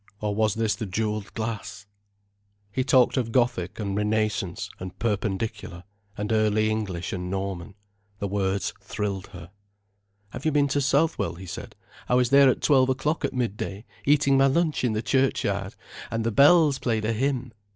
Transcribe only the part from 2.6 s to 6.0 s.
He talked of Gothic and Renaissance and Perpendicular,